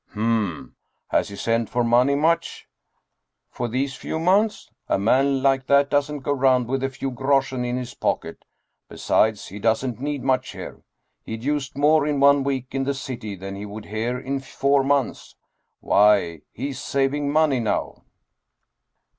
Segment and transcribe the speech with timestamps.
[0.13, 0.75] "Hm!
[1.09, 2.67] Has he sent for money, much?""
[3.51, 4.71] For these few months?
[4.89, 6.31] A man like that doesn't go.
[6.33, 8.43] round with a few groschen in his pocket.
[8.89, 10.81] Besides, he doesn't need much here.
[11.23, 14.83] He'd use more in one week in the city than he would here in four
[14.83, 15.35] months.
[15.81, 18.01] Why, he's saving money now